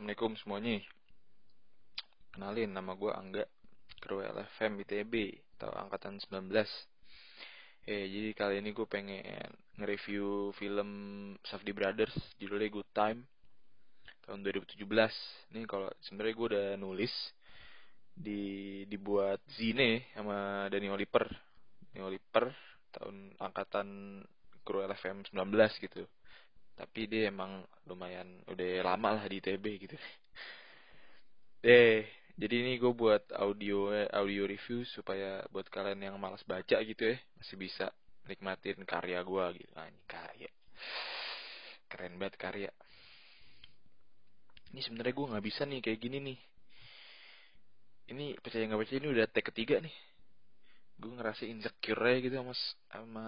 [0.00, 0.80] Assalamualaikum semuanya.
[2.32, 3.44] Kenalin, nama gue Angga,
[4.00, 6.48] kru LFM ITB, atau Angkatan 19.
[7.84, 9.20] Eh, jadi kali ini gue pengen
[9.76, 10.88] nge-review film
[11.44, 13.28] Safdie Brothers, judulnya Good Time,
[14.24, 14.88] tahun 2017.
[15.52, 17.12] Ini kalau sebenarnya gue udah nulis,
[18.16, 18.40] di
[18.88, 21.28] dibuat Zine sama Dani Oliver.
[21.92, 22.48] Dani Oliver,
[22.96, 24.24] tahun angkatan
[24.64, 25.44] kru LFM 19
[25.76, 26.08] gitu
[26.80, 29.96] tapi dia emang lumayan udah lama lah di TB gitu.
[31.60, 32.08] Eh
[32.40, 37.20] jadi ini gue buat audio audio review supaya buat kalian yang malas baca gitu ya
[37.36, 37.92] masih bisa
[38.24, 39.72] nikmatin karya gue gitu.
[39.76, 40.48] Nah, karya.
[41.92, 42.70] Keren banget karya.
[44.72, 46.38] Ini sebenarnya gue nggak bisa nih kayak gini nih.
[48.16, 49.96] Ini percaya nggak percaya ini udah take ketiga nih.
[50.96, 52.54] Gue ngerasa insecure gitu sama
[52.88, 53.26] sama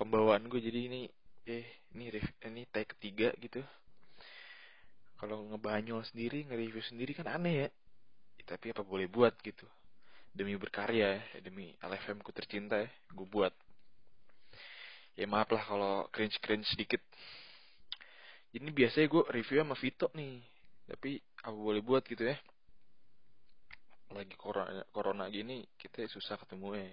[0.00, 1.02] pembawaan gue jadi ini
[1.42, 2.10] eh ini
[2.46, 3.62] ini tag ketiga gitu.
[5.18, 7.68] Kalau ngebanyol sendiri nge-review sendiri kan aneh ya.
[8.38, 9.66] ya tapi apa boleh buat gitu?
[10.34, 13.54] Demi berkarya ya demi LFM ku tercinta ya gue buat.
[15.18, 17.02] Ya maaf lah kalau cringe cringe sedikit.
[18.54, 20.42] Ini biasanya gue review sama Vito nih
[20.82, 22.36] tapi apa boleh buat gitu ya?
[24.12, 26.86] Lagi corona corona gini kita susah ketemu ya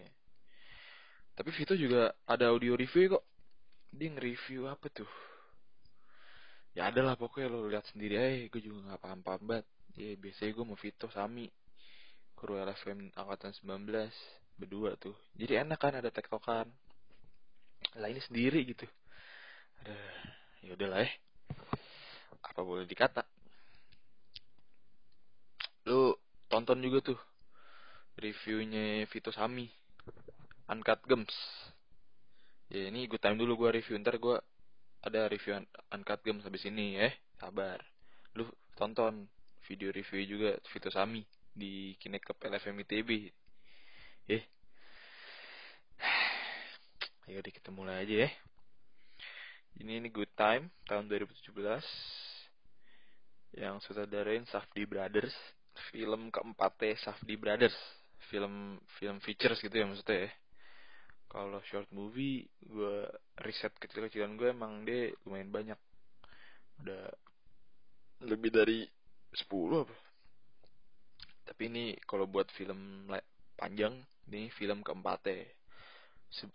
[1.39, 3.23] tapi Vito juga ada audio review kok
[3.89, 5.09] dia nge-review apa tuh?
[6.77, 9.65] Ya ada lah pokoknya lo lihat sendiri aja gue juga nggak paham paham banget.
[9.97, 11.49] Ya biasanya gue mau Vito Sami
[12.37, 13.89] kru LFM angkatan 19
[14.55, 15.17] berdua tuh.
[15.35, 16.69] Jadi enak kan ada tektokan.
[17.97, 18.85] Lah ini sendiri gitu.
[19.83, 19.97] Ada
[20.63, 21.13] ya udahlah eh.
[22.45, 23.25] Apa boleh dikata?
[25.89, 26.13] Lu
[26.47, 27.19] tonton juga tuh
[28.19, 29.65] reviewnya Vito Sami
[30.69, 31.33] Uncut Gems
[32.69, 33.97] ya ini gue time dulu gue review.
[33.97, 34.37] Ntar gue
[35.01, 37.09] ada review un uncut game habis ini ya.
[37.41, 37.81] Sabar.
[38.37, 38.45] Lu
[38.77, 39.25] tonton
[39.65, 43.09] video review juga Vito Sami di Kinect LFM ITB
[44.29, 44.43] eh
[47.27, 48.29] ayo deh kita mulai aja ya.
[49.81, 51.53] Ini ini good time tahun 2017
[53.57, 55.33] yang sutradarain Safdi Brothers.
[55.89, 57.75] Film keempatnya Safdi Brothers.
[58.29, 60.31] Film film features gitu ya maksudnya ya
[61.29, 63.05] kalau short movie gue
[63.45, 65.79] riset kecil-kecilan gue emang dia lumayan banyak.
[66.81, 67.05] Udah
[68.25, 68.81] lebih dari
[69.37, 69.45] 10
[69.85, 69.95] apa?
[71.45, 73.05] Tapi ini kalau buat film
[73.53, 73.93] panjang
[74.33, 75.45] ini film keempat ya.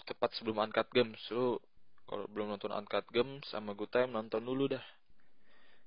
[0.07, 1.63] Tepat sebelum Uncut Games so
[2.11, 4.85] kalau belum nonton Uncut Games sama Good Time nonton dulu dah.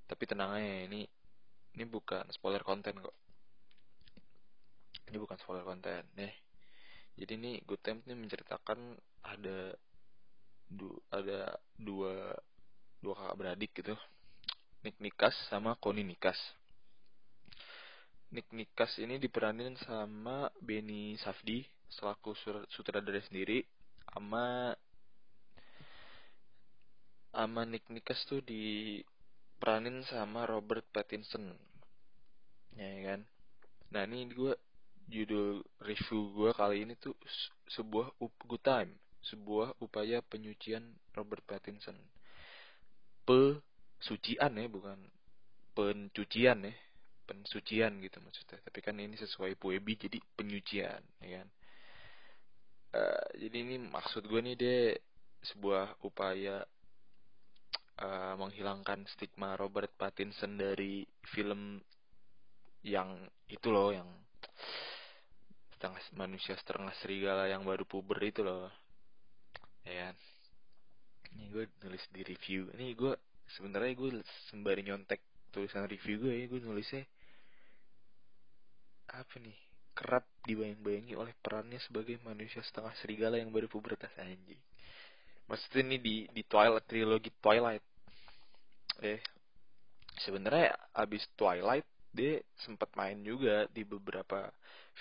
[0.08, 1.04] Tapi tenang aja ini
[1.76, 3.16] ini bukan spoiler konten kok.
[5.12, 6.47] Ini bukan spoiler konten nih
[7.18, 8.94] jadi ini Good Time ini menceritakan
[9.26, 9.74] ada
[10.70, 12.38] du, ada dua
[13.02, 13.98] dua kakak beradik gitu.
[14.86, 16.38] Nick Nikas sama Koni Nikas.
[18.30, 22.36] Nick Nikas ini diperanin sama Benny Safdi selaku
[22.70, 23.64] sutradara sendiri
[24.12, 24.76] sama
[27.34, 31.50] sama Nick Nikas tuh diperanin sama Robert Pattinson.
[32.78, 33.26] Ya kan?
[33.90, 34.54] Nah ini gue
[35.08, 37.16] judul review gue kali ini tuh
[37.72, 38.92] sebuah up good time.
[39.24, 40.84] Sebuah upaya penyucian
[41.16, 41.96] Robert Pattinson.
[43.28, 45.00] Pesucian ya bukan
[45.76, 46.74] pencucian ya.
[47.28, 48.60] Pensucian gitu maksudnya.
[48.64, 51.48] Tapi kan ini sesuai Puebi jadi penyucian ya kan?
[52.96, 54.96] Uh, jadi ini maksud gue nih deh
[55.44, 56.64] sebuah upaya
[58.00, 61.04] uh, menghilangkan stigma Robert Pattinson dari
[61.36, 61.84] film
[62.88, 64.08] yang itu loh yang
[65.78, 68.74] setengah manusia setengah serigala yang baru puber itu loh.
[69.86, 70.16] Ya kan?
[71.38, 72.74] Ini gue nulis di review.
[72.74, 73.14] Ini gue
[73.54, 74.10] sebenarnya gue
[74.50, 75.22] sembari nyontek
[75.54, 77.06] tulisan review gue ya gue nulisnya
[79.14, 79.58] apa nih?
[79.94, 84.60] Kerap dibayang-bayangi oleh perannya sebagai manusia setengah serigala yang baru pubertas anjing.
[85.46, 87.86] Maksudnya ini di di Twilight trilogi Twilight.
[89.06, 89.22] Eh
[90.26, 94.50] sebenarnya abis Twilight dia sempat main juga di beberapa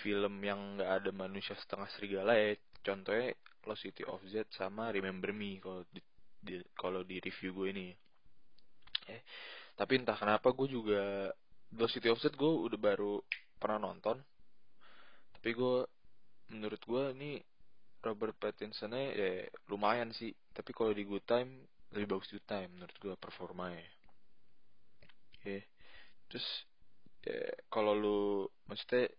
[0.02, 3.32] film yang nggak ada manusia setengah serigala ya contohnya
[3.66, 6.00] Lost City of Z sama Remember Me kalau di,
[6.38, 7.88] di kalau di review gue ini.
[9.10, 9.22] Eh
[9.76, 11.28] tapi entah kenapa gue juga
[11.74, 13.18] Lost City of Z gue udah baru
[13.58, 14.22] pernah nonton.
[15.34, 15.76] Tapi gue
[16.54, 17.32] menurut gue ini
[18.06, 19.30] Robert Pattinsonnya ya
[19.66, 20.30] lumayan sih.
[20.54, 21.50] Tapi kalau di Good Time
[21.90, 23.82] lebih bagus Good Time menurut gue performanya.
[25.42, 25.58] Ya
[26.26, 26.46] terus
[27.22, 28.20] ya, kalau lu
[28.66, 29.10] maksudnya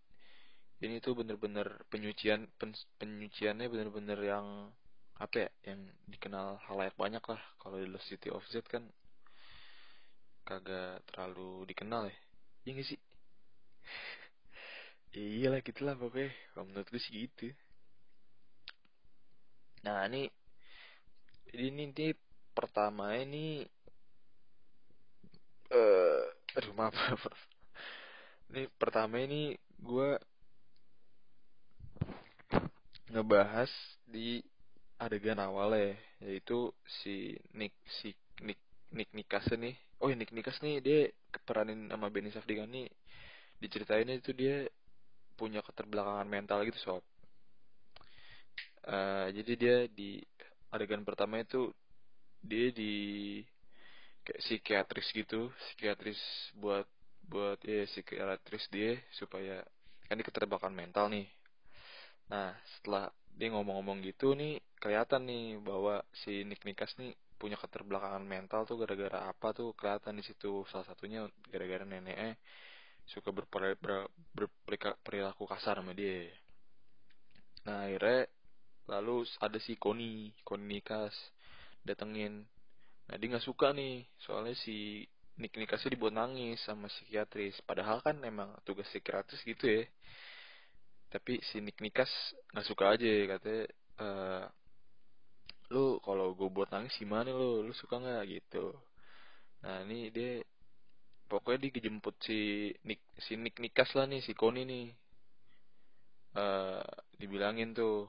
[0.78, 4.70] ini tuh bener-bener penyucian pen, penyuciannya bener-bener yang
[5.18, 7.42] apa ya yang dikenal halayak banyak lah.
[7.58, 8.86] Kalau di Lost City of Z kan
[10.46, 12.18] kagak terlalu dikenal ya.
[12.66, 13.00] Iya gak sih?
[15.18, 16.30] Iya lah gitulah pokoknya.
[16.54, 17.50] Kalau menurut gue sih gitu.
[19.82, 20.30] Nah ini
[21.58, 22.14] ini nih
[22.54, 23.66] pertama ini
[25.68, 26.96] eh uh, aduh maaf
[28.52, 30.10] ini pertama ini gue
[33.12, 33.72] ngebahas
[34.08, 34.44] di
[34.98, 35.94] adegan awal ya
[36.26, 36.74] yaitu
[37.04, 38.12] si Nick si
[38.42, 38.60] Nick
[38.92, 39.76] Nick Nikas nih.
[40.02, 41.00] Oh Nick Nikas nih dia
[41.46, 42.90] peranin sama Benny Safdiegan nih.
[43.62, 44.66] Diceritainnya itu dia
[45.38, 47.04] punya keterbelakangan mental gitu sob.
[48.88, 50.24] Uh, jadi dia di
[50.72, 51.70] adegan pertama itu
[52.42, 52.94] dia di
[54.24, 56.20] kayak psikiatris gitu psikiatris
[56.56, 56.88] buat
[57.28, 59.64] buat ya psikiatris dia supaya
[60.08, 61.28] kan dia keterbelakangan mental nih
[62.28, 68.26] nah setelah dia ngomong-ngomong gitu nih kelihatan nih bahwa si Nick Nikas nih punya keterbelakangan
[68.26, 69.78] mental tuh gara-gara apa tuh?
[69.78, 70.66] Kelihatan di situ.
[70.74, 72.34] Salah satunya gara-gara neneknya
[73.08, 76.28] suka berperilaku kasar sama dia.
[77.64, 78.28] Nah akhirnya
[78.90, 81.14] lalu ada si Koni Koni Nikas
[81.86, 82.44] datengin.
[83.08, 85.08] Nah dia nggak suka nih soalnya si
[85.38, 87.62] Nick Nikasnya dibuat nangis sama psikiatris.
[87.64, 89.86] Padahal kan emang tugas psikiatris gitu ya
[91.08, 92.12] tapi si Nick Nikas
[92.52, 93.64] nggak suka aja katanya
[94.04, 94.44] uh,
[95.72, 97.64] lu kalau gue buat nangis gimana lu?
[97.64, 98.24] Lu suka nggak?
[98.28, 98.76] Gitu.
[99.64, 100.44] Nah ini dia
[101.28, 104.88] pokoknya dia kejemput si Nick si Nick Nikas lah nih si Koni nih.
[106.38, 106.84] Uh,
[107.18, 108.06] dibilangin tuh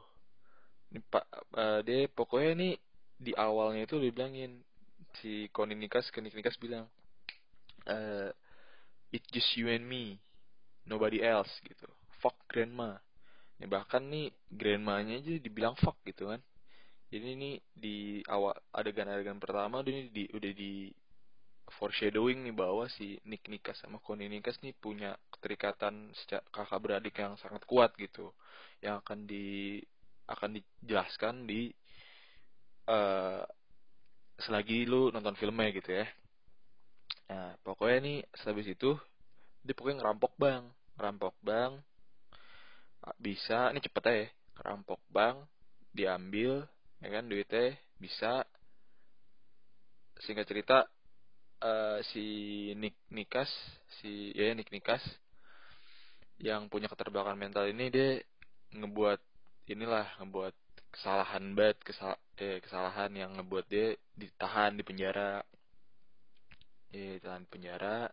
[0.93, 1.25] ini pak
[1.57, 2.75] uh, dia pokoknya nih
[3.19, 4.59] di awalnya itu dibilangin
[5.23, 6.91] si Koni Nikas ke Nick Nikas bilang
[7.89, 8.31] uh,
[9.15, 10.19] it just you and me.
[10.89, 12.99] Nobody else gitu fuck grandma.
[13.59, 16.39] Ya bahkan nih grandmanya aja dibilang fuck gitu kan.
[17.09, 20.93] Jadi ini di awal adegan-adegan pertama udah ini di udah di
[21.69, 27.17] foreshadowing nih bahwa si Nick Nikas sama Connie Nikas nih punya keterikatan secara kakak beradik
[27.19, 28.31] yang sangat kuat gitu.
[28.85, 29.81] Yang akan di
[30.29, 31.73] akan dijelaskan di
[32.87, 33.43] uh,
[34.39, 36.07] selagi lu nonton filmnya gitu ya.
[37.33, 38.95] Nah pokoknya nih sehabis itu
[39.67, 40.63] dia pokoknya ngerampok bang.
[40.95, 41.73] Ngerampok bang
[43.17, 44.27] bisa ini cepet aja.
[44.59, 45.47] Rampok bank
[45.95, 46.67] diambil
[47.01, 48.45] ya kan duitnya bisa.
[50.19, 50.79] Singkat cerita
[51.63, 52.25] uh, si
[52.75, 53.49] Nik Nikas
[54.03, 55.03] si ya Nik Nikas
[56.39, 58.23] yang punya keterbelakangan mental ini dia
[58.75, 59.19] ngebuat
[59.67, 60.55] inilah ngebuat
[60.95, 65.43] kesalahan bad kesal eh, kesalahan yang ngebuat dia ditahan di penjara.
[66.95, 68.09] Eh ditahan di penjara.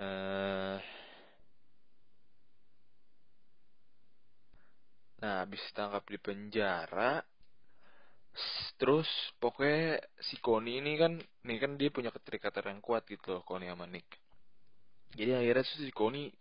[0.00, 0.99] Eh
[5.20, 7.20] Nah, habis tangkap di penjara,
[8.80, 13.42] terus pokoknya si Koni ini kan, nih kan dia punya keterikatan yang kuat gitu loh,
[13.44, 14.08] Koni sama Nick.
[15.12, 16.32] Jadi akhirnya si Koni,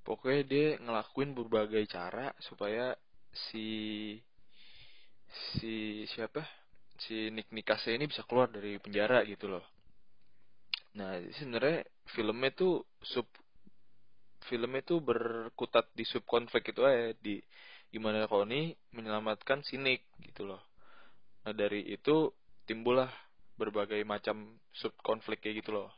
[0.00, 2.96] pokoknya dia ngelakuin berbagai cara supaya
[3.52, 4.16] si
[5.54, 6.42] si siapa
[7.00, 9.64] si Nick Nikase ini bisa keluar dari penjara gitu loh.
[10.98, 13.28] Nah, sebenarnya filmnya tuh sub
[14.50, 17.38] filmnya tuh berkutat di sub konflik itu aja di
[17.90, 20.62] gimana Koni menyelamatkan si Nick gitu loh.
[21.46, 22.30] Nah dari itu
[22.64, 23.10] timbullah
[23.58, 25.90] berbagai macam sub konflik kayak gitu loh.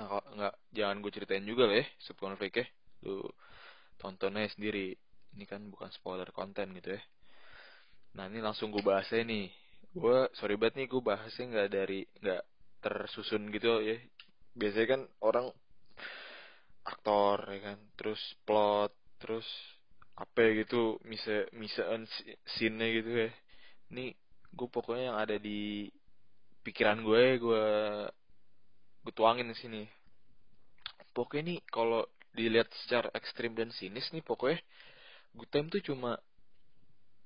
[0.00, 2.66] Nah kalau nggak jangan gue ceritain juga lah ya sub konfliknya,
[3.04, 3.20] lu
[4.00, 4.96] tontonnya sendiri.
[5.36, 7.02] Ini kan bukan spoiler konten gitu ya.
[8.18, 9.46] Nah ini langsung gue bahasnya nih.
[9.94, 12.42] Gue sorry banget nih gue bahasnya nggak dari nggak
[12.80, 14.00] tersusun gitu ya.
[14.56, 15.46] Biasanya kan orang
[16.82, 18.90] aktor ya kan, terus plot,
[19.20, 19.46] terus
[20.20, 22.04] apa gitu misa misaan
[22.44, 23.30] scene gitu ya.
[23.88, 24.12] Ini
[24.52, 25.88] gue pokoknya yang ada di
[26.60, 27.64] pikiran gue gue
[29.00, 29.82] gue tuangin di sini.
[31.16, 32.04] Pokoknya nih kalau
[32.36, 34.62] dilihat secara ekstrim dan sinis nih pokoknya
[35.34, 36.14] good time tuh cuma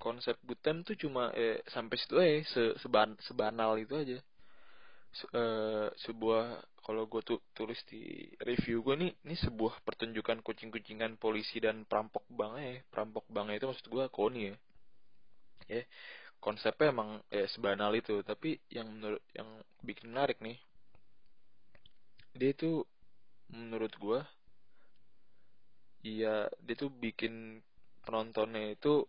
[0.00, 4.18] konsep good time tuh cuma eh sampai situ eh se seban sebanal itu aja.
[5.12, 11.16] Se uh, sebuah kalau gue tuh tulis di review gue nih ini sebuah pertunjukan kucing-kucingan
[11.16, 12.76] polisi dan perampok bank ya.
[12.92, 14.54] Perampok bank itu maksud gue koni ya.
[15.64, 15.82] Ya
[16.44, 18.20] konsepnya emang ya sebanal itu.
[18.20, 19.48] Tapi yang menurut yang
[19.80, 20.60] bikin menarik nih
[22.34, 22.82] dia itu
[23.54, 24.20] menurut gue
[26.02, 27.62] iya dia tuh bikin
[28.02, 29.06] penontonnya itu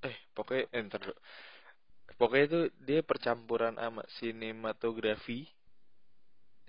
[0.00, 1.02] eh pokoknya enter
[2.08, 5.44] eh, pokoknya itu dia percampuran sama sinematografi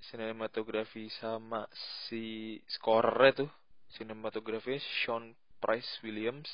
[0.09, 1.69] sinematografi sama
[2.09, 3.51] si scorer tuh
[3.93, 6.49] sinematografi Sean Price Williams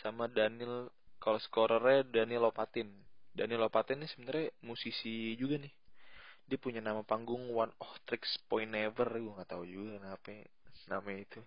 [0.00, 0.88] sama Daniel
[1.20, 2.88] kalau scorernya Daniel Lopatin.
[3.32, 5.72] Daniel Lopatin ini sebenarnya musisi juga nih.
[6.48, 10.32] Dia punya nama panggung One of Tricks Point Never gue nggak tahu juga kenapa
[10.88, 11.40] nama itu.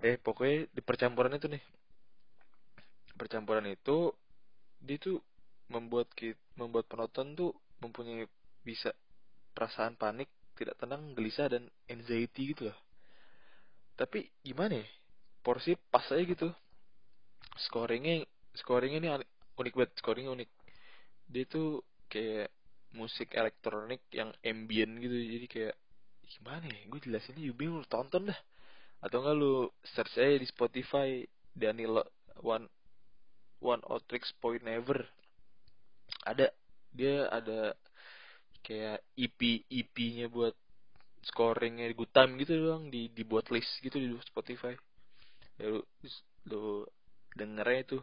[0.00, 1.62] Eh pokoknya di percampuran itu nih.
[3.18, 4.14] Percampuran itu
[4.80, 5.20] dia tuh
[5.68, 6.08] membuat
[6.56, 7.52] membuat penonton tuh
[7.84, 8.24] mempunyai
[8.64, 8.90] bisa
[9.52, 12.78] perasaan panik tidak tenang gelisah dan anxiety gitu loh
[14.00, 14.88] tapi gimana ya?
[15.44, 16.48] Porsi pas aja gitu.
[17.68, 18.24] Scoringnya
[18.56, 19.08] scoringnya ini
[19.60, 20.50] unik banget scoringnya unik.
[21.28, 22.48] Dia tuh kayak
[22.96, 25.12] musik elektronik yang ambient gitu.
[25.12, 25.76] Jadi kayak
[26.32, 26.80] gimana ya?
[26.88, 28.40] Gue jelasinnya juga bingung tonton dah.
[29.04, 31.20] Atau enggak lu search aja di Spotify
[31.52, 32.08] Danilo
[32.40, 32.64] One
[33.60, 35.04] One Tricks Point Never.
[36.24, 36.48] Ada
[36.96, 37.76] dia ada
[38.60, 40.54] kayak EP EP-nya buat
[41.20, 44.72] scoringnya good time gitu doang di dibuat list gitu di Spotify.
[45.60, 45.80] Ya lu,
[46.48, 46.64] lu
[47.36, 47.98] dengernya itu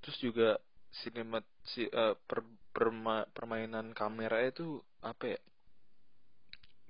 [0.00, 0.56] terus juga
[0.90, 5.40] sinemat si uh, per, perma, permainan kamera itu apa ya?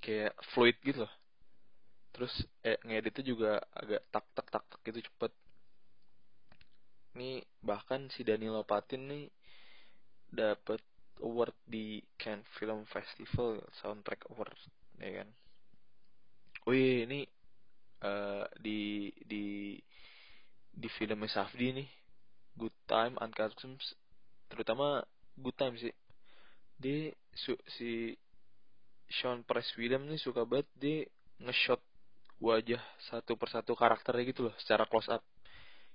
[0.01, 1.15] Kayak fluid gitu loh.
[2.13, 2.33] Terus
[2.65, 5.33] eh, ngeditnya juga agak tak tak tak tak gitu cepet.
[7.17, 9.27] Ini bahkan si Danilo Patin nih
[10.31, 10.81] dapat
[11.23, 14.57] award di Cannes Film Festival soundtrack award
[15.01, 15.29] ya kan?
[16.69, 17.25] Wih ini
[18.05, 19.77] uh, di di
[20.71, 21.89] di filmnya Safdi nih.
[22.59, 23.95] Good Time Uncustoms
[24.51, 25.01] terutama
[25.39, 25.95] Good Time sih.
[26.77, 28.13] Dia su, si
[29.09, 30.99] Sean Price William nih suka banget dia
[31.41, 31.81] nge-shot
[32.41, 35.25] wajah satu persatu karakternya gitu loh secara close up.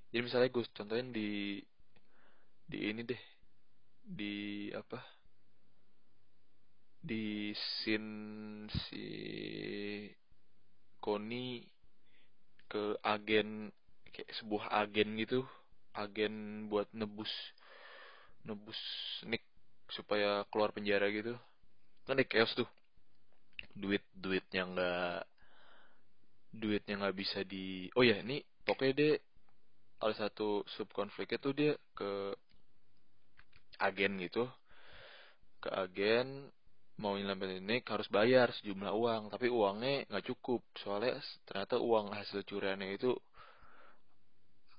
[0.10, 1.60] Jadi misalnya gue contohin di
[2.65, 3.22] di ini deh
[4.05, 5.14] di apa
[7.06, 9.06] di scene si
[10.98, 11.62] Koni
[12.66, 13.70] ke agen
[14.10, 15.46] kayak sebuah agen gitu
[15.94, 17.30] agen buat nebus
[18.42, 18.78] nebus
[19.30, 19.46] Nick
[19.90, 21.38] supaya keluar penjara gitu.
[22.06, 22.70] Kan deh chaos tuh.
[23.76, 25.20] Duit duitnya nggak
[26.56, 29.12] duitnya nggak bisa di oh ya ini pokoknya dia
[30.00, 32.36] ada satu sub konfliknya tuh dia ke
[33.80, 34.48] agen gitu.
[35.60, 36.50] Ke agen
[36.96, 40.64] mau nyelamatin Nick harus bayar sejumlah uang tapi uangnya nggak cukup.
[40.80, 43.12] Soalnya ternyata uang hasil curiannya itu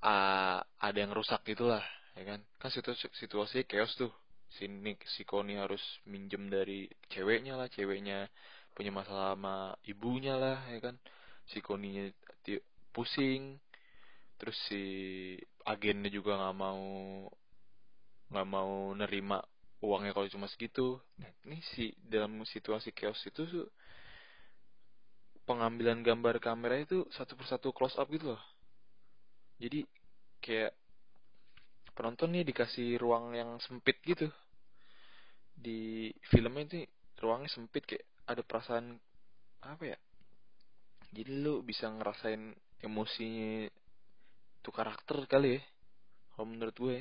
[0.00, 1.84] uh, ada yang rusak gitulah
[2.16, 2.40] ya kan?
[2.56, 4.12] Kan situasi situasi chaos tuh.
[4.56, 8.30] Si Nick si Koni harus minjem dari ceweknya lah ceweknya
[8.72, 10.96] punya masalah sama ibunya lah ya kan?
[11.50, 12.08] Si Koninya
[12.96, 13.60] pusing.
[14.36, 14.82] Terus si
[15.64, 16.84] agennya juga nggak mau
[18.26, 19.38] nggak mau nerima
[19.84, 20.96] uangnya kalau cuma segitu.
[21.20, 23.44] Nah ini si dalam situasi chaos itu
[25.46, 28.42] pengambilan gambar kamera itu satu persatu close up gitu loh.
[29.60, 29.84] Jadi
[30.42, 30.72] kayak
[31.96, 34.28] penonton nih dikasih ruang yang sempit gitu.
[35.56, 36.76] Di filmnya itu
[37.22, 38.98] ruangnya sempit kayak ada perasaan
[39.64, 39.98] apa ya?
[41.14, 42.52] Jadi lu bisa ngerasain
[42.84, 43.70] emosinya
[44.60, 45.62] tuh karakter kali ya.
[46.36, 47.00] Kalau menurut gue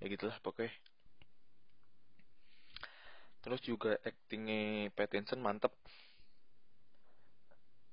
[0.00, 0.72] ya gitulah pokoknya
[3.40, 5.72] terus juga actingnya Pattinson mantep.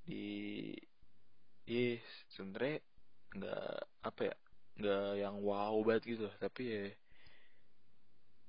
[0.08, 0.72] Di
[1.68, 2.00] iya
[2.32, 2.80] sebenernya
[3.36, 3.76] nggak
[4.08, 4.36] apa ya
[4.80, 6.84] nggak yang wow banget gitu tapi ya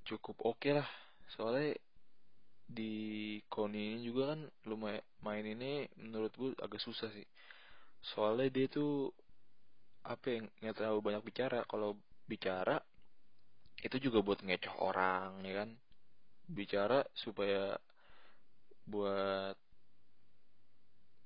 [0.06, 0.88] cukup oke okay lah.
[1.34, 1.76] Soalnya
[2.68, 7.26] di Koni ini juga kan lumayan main ini menurut gue agak susah sih.
[8.00, 9.10] Soalnya dia tuh
[10.04, 11.64] apa yang nggak terlalu banyak bicara.
[11.68, 11.96] Kalau
[12.28, 12.76] bicara
[13.78, 15.70] itu juga buat ngecoh orang ya kan
[16.48, 17.76] bicara supaya
[18.88, 19.56] buat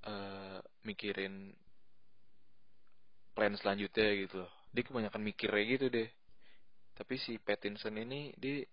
[0.06, 1.54] uh, mikirin
[3.32, 4.52] plan selanjutnya gitu loh.
[4.74, 6.08] Dia kebanyakan mikirnya gitu deh.
[6.92, 8.66] Tapi si Pattinson ini dia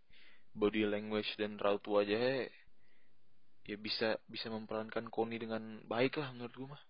[0.52, 2.50] body language dan raut wajahnya
[3.70, 6.84] ya bisa bisa memperankan Koni dengan baik lah menurut gue mah.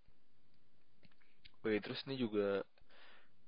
[1.60, 2.64] Oke, terus ini juga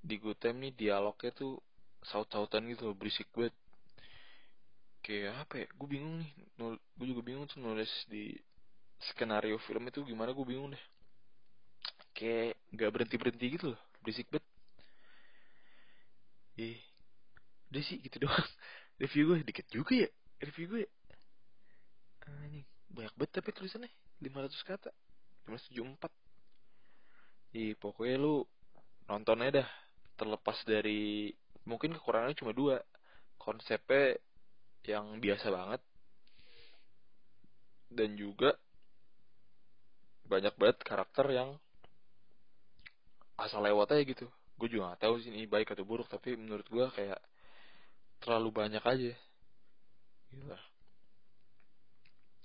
[0.04, 1.64] di Good Time nih dialognya tuh
[2.04, 3.56] saut-sautan gitu loh, berisik banget
[5.02, 6.32] kayak apa ya gue bingung nih
[6.98, 8.38] gue juga bingung tuh nulis di
[9.02, 10.84] skenario film itu gimana gue bingung deh.
[12.14, 14.46] Kayak nggak berhenti berhenti gitu loh berisik banget.
[16.62, 16.80] Ih
[17.74, 18.50] udah sih gitu doang.
[19.02, 20.10] Review gue dikit juga ya
[20.42, 20.84] review gue
[22.26, 23.92] anjing banyak banget tapi tulisannya
[24.22, 24.90] 500 kata
[25.50, 26.10] 574
[27.52, 28.48] Ih, pokoknya lu
[29.12, 29.70] nontonnya dah
[30.16, 31.34] terlepas dari
[31.68, 32.80] mungkin kekurangannya cuma dua
[33.36, 34.16] konsepnya
[34.86, 35.82] yang biasa banget.
[37.92, 38.56] Dan juga
[40.26, 41.60] banyak banget karakter yang
[43.36, 44.28] asal lewat aja gitu.
[44.56, 47.20] Gue juga gak tahu sih ini baik atau buruk tapi menurut gue kayak
[48.24, 49.14] terlalu banyak aja.
[50.32, 50.60] Gila.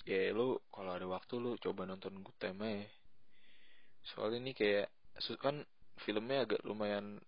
[0.06, 2.86] ya lu kalau ada waktu lu coba nonton Good Time aja.
[4.14, 4.90] Soalnya ini kayak
[5.38, 5.62] kan
[6.02, 7.18] filmnya agak lumayan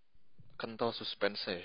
[0.59, 1.63] kental suspense ya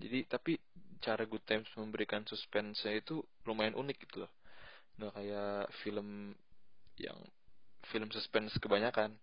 [0.00, 0.56] jadi tapi
[1.00, 4.32] cara Good Times memberikan suspense itu lumayan unik gitu loh.
[5.00, 6.36] Nggak kayak film
[7.00, 7.18] yang
[7.88, 9.16] film suspense kebanyakan.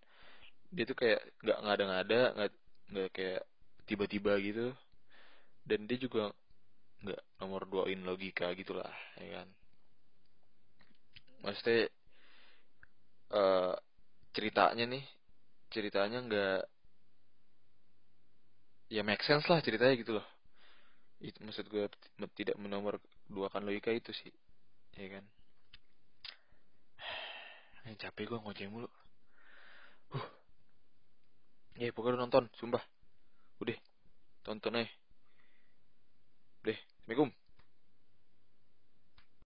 [0.73, 2.51] Dia tuh kayak nggak ngada-ngada nggak
[2.91, 3.41] nggak kayak
[3.85, 4.73] tiba-tiba gitu.
[5.63, 6.33] Dan dia juga
[7.05, 8.89] nggak nomor duain logika gitulah
[9.21, 9.47] ya kan.
[11.45, 11.93] Maksudnya
[13.31, 13.77] uh,
[14.33, 15.05] ceritanya nih
[15.69, 16.61] ceritanya nggak
[18.87, 20.27] ya make sense lah ceritanya gitu loh
[21.17, 21.89] itu maksud gue
[22.37, 24.29] tidak menomor dua kan logika itu sih.
[24.97, 25.25] Ya kan?
[27.87, 28.89] Eh, capek gue ngoceh mulu.
[30.13, 30.27] Uh
[31.77, 32.81] ya pokoknya nonton sumpah.
[33.61, 33.77] Udah
[34.45, 34.89] tonton aja.
[36.65, 37.46] Deh assalamualaikum